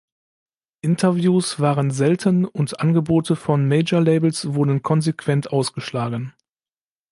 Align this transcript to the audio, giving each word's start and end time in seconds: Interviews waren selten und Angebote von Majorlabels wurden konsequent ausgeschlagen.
Interviews 0.81 1.59
waren 1.59 1.91
selten 1.91 2.45
und 2.45 2.79
Angebote 2.79 3.35
von 3.35 3.67
Majorlabels 3.67 4.51
wurden 4.55 4.81
konsequent 4.81 5.51
ausgeschlagen. 5.51 6.33